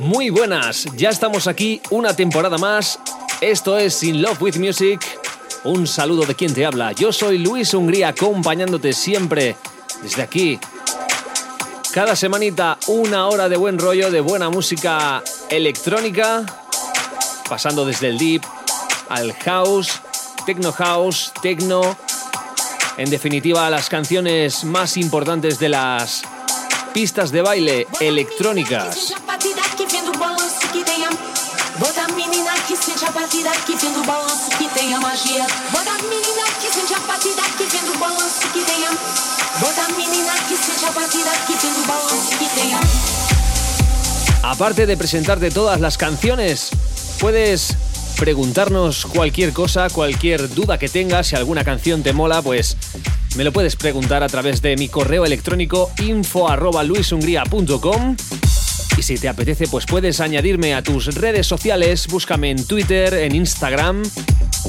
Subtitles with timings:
[0.00, 2.98] Muy buenas, ya estamos aquí una temporada más.
[3.42, 4.98] Esto es In Love with Music.
[5.64, 6.92] Un saludo de quien te habla.
[6.92, 9.56] Yo soy Luis Hungría acompañándote siempre
[10.02, 10.58] desde aquí.
[11.92, 16.46] Cada semanita una hora de buen rollo, de buena música electrónica,
[17.46, 18.42] pasando desde el deep
[19.10, 20.00] al house,
[20.46, 21.94] techno house, techno,
[22.96, 26.22] en definitiva las canciones más importantes de las
[26.94, 29.14] pistas de baile electrónicas.
[44.42, 46.70] Aparte de presentarte todas las canciones,
[47.20, 47.76] puedes
[48.18, 52.76] preguntarnos cualquier cosa, cualquier duda que tengas, si alguna canción te mola, pues
[53.36, 56.82] me lo puedes preguntar a través de mi correo electrónico info arroba
[58.96, 62.06] y si te apetece, pues puedes añadirme a tus redes sociales.
[62.08, 64.02] Búscame en Twitter, en Instagram,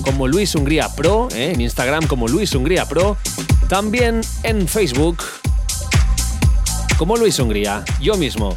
[0.04, 1.52] como Luis Hungría Pro, ¿eh?
[1.54, 3.18] en Instagram como Luis Hungría Pro.
[3.68, 5.24] También en Facebook,
[6.98, 8.56] como Luis Hungría, yo mismo.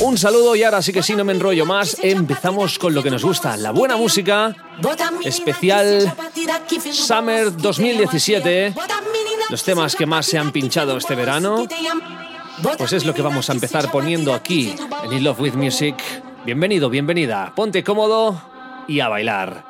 [0.00, 1.96] Un saludo y ahora sí que sí, no me enrollo más.
[2.02, 4.54] Empezamos con lo que nos gusta, la buena música.
[5.24, 6.10] Especial
[6.92, 8.74] Summer 2017.
[9.50, 11.66] Los temas que más se han pinchado este verano.
[12.62, 15.96] Pues es lo que vamos a empezar poniendo aquí en In Love with Music.
[16.44, 17.52] Bienvenido, bienvenida.
[17.54, 18.40] Ponte cómodo
[18.86, 19.69] y a bailar.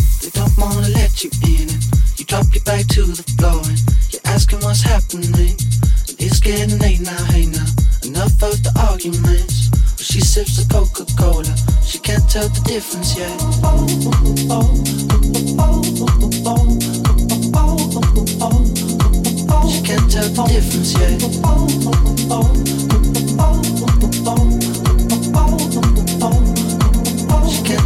[0.21, 1.69] they don't wanna let you in
[2.21, 3.81] you drop your back to the floor and
[4.13, 5.33] you're asking what's happening.
[5.33, 5.57] And
[6.21, 7.65] it's getting late now, hey now.
[8.05, 9.69] Enough of the arguments.
[9.97, 13.33] But she sips the Coca-Cola, she can't tell the difference yet.
[19.65, 21.21] She can't tell the difference yet.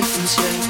[0.00, 0.69] difference yet.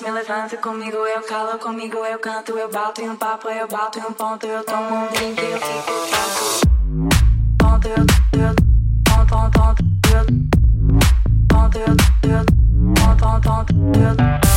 [0.00, 3.68] Desce, me levanta comigo, eu calo comigo, eu canto, eu bato em um papo, eu
[3.68, 5.92] bato em um ponto, eu tomo um drink, eu fico
[7.58, 7.96] ponto, eu,
[8.40, 8.54] eu,
[9.04, 9.82] ponto, ponto, ponto,
[11.48, 12.44] ponto, eu, eu,
[12.94, 14.49] ponto, ponto, eu,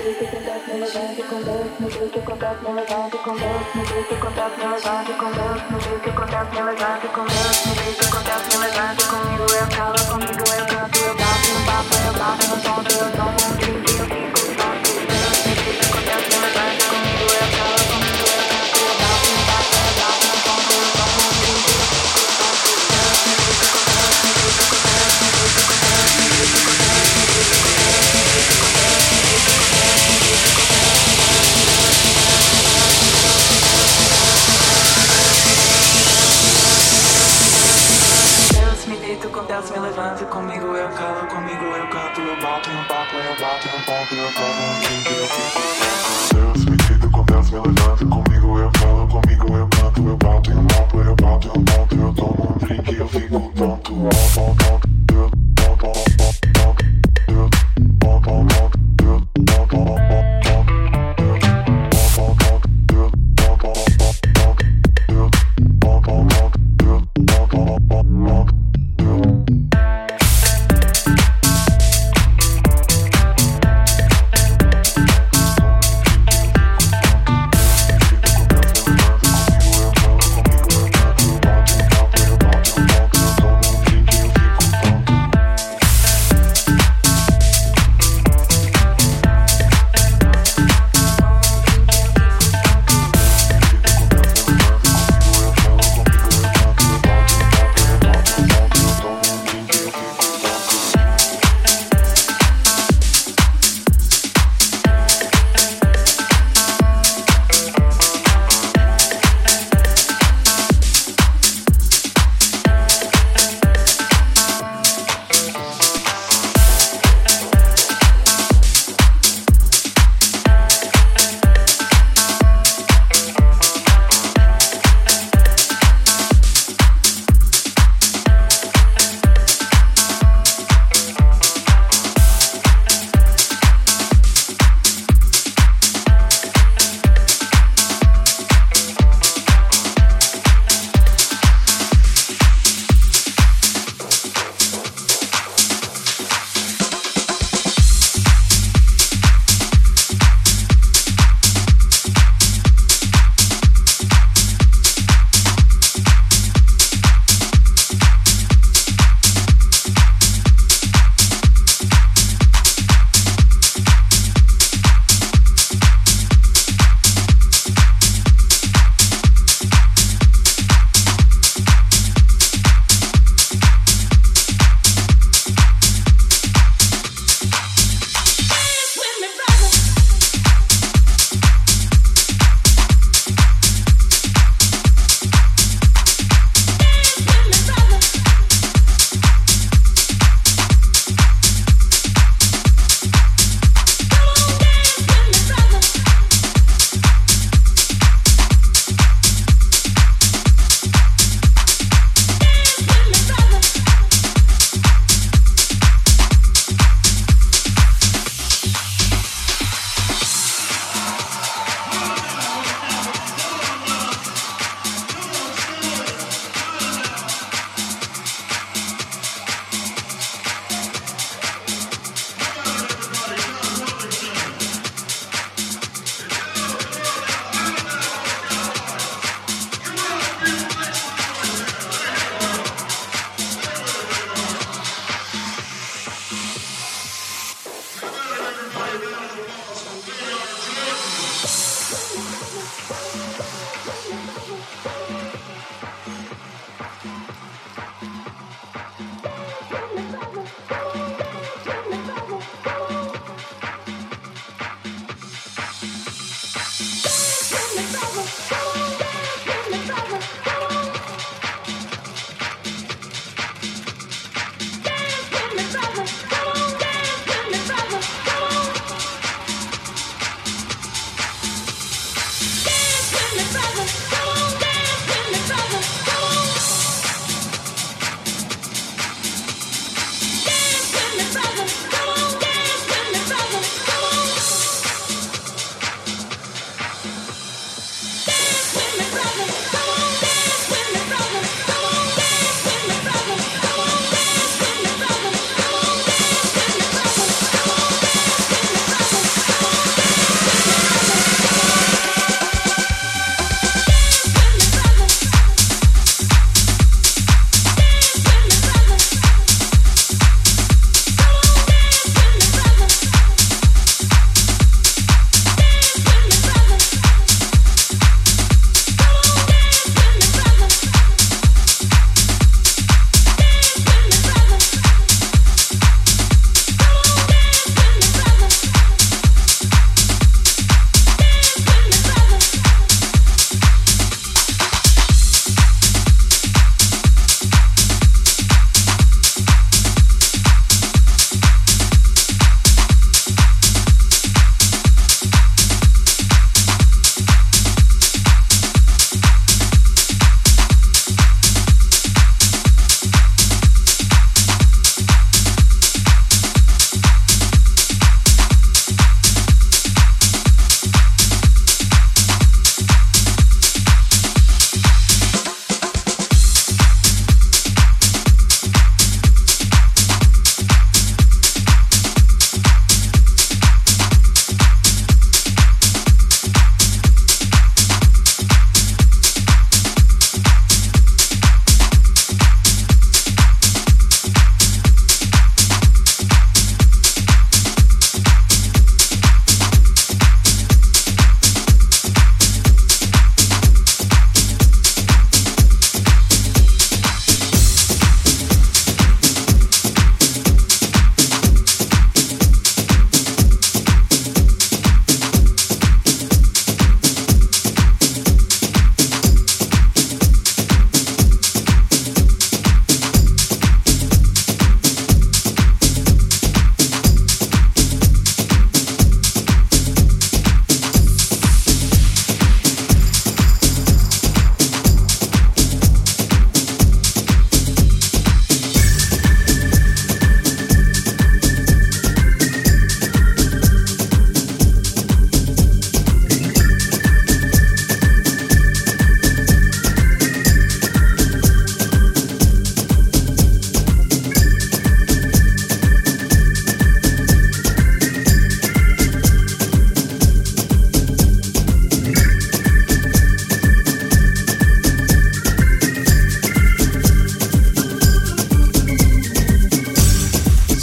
[0.00, 4.80] jeito contato, meu jeito contato, meu jeito contato, meu jeito contato, meu jeito contato, meu
[5.18, 8.70] com Deus, meu jeito contato, meu jeito contato, meu jeito contato, meu
[9.10, 13.08] comigo eu calo, comigo eu canto, eu bato no papo, eu bato no ponto, eu
[13.12, 14.59] tomo um drink, eu fico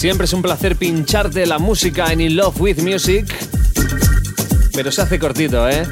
[0.08, 3.26] Siempre es un placer pincharte la música en In Love with Music.
[4.72, 5.86] Pero se hace cortito, ¿eh?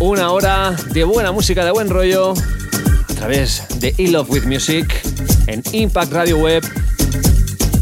[0.00, 4.92] Una hora de buena música, de buen rollo, a través de In Love with Music
[5.46, 6.64] en Impact Radio Web.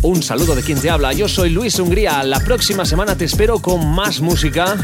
[0.03, 1.15] Un saludo de quien te habla.
[1.15, 2.23] Yo soy Luis Hungría.
[2.23, 4.77] La próxima semana te espero con más música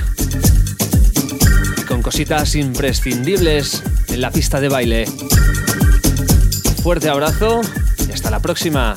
[1.76, 5.04] y con cositas imprescindibles en la pista de baile.
[6.82, 7.60] Fuerte abrazo
[8.08, 8.94] y hasta la próxima.